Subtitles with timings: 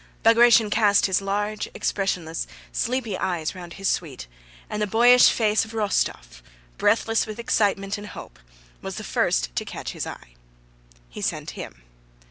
[0.23, 4.25] Bagratión cast his large, expressionless, sleepy eyes round his suite,
[4.67, 6.41] and the boyish face of Rostóv,
[6.79, 8.39] breathless with excitement and hope,
[8.81, 10.33] was the first to catch his eye.
[11.07, 11.83] He sent him.